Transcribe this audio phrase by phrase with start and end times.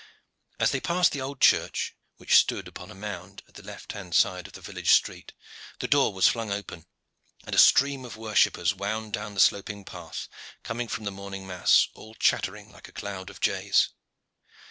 [0.59, 4.15] As they passed the old church, which stood upon a mound at the left hand
[4.15, 5.31] side of the village street
[5.77, 6.87] the door was flung open,
[7.45, 10.27] and a stream of worshippers wound down the sloping path,
[10.63, 13.89] coming from the morning mass, all chattering like a cloud of jays.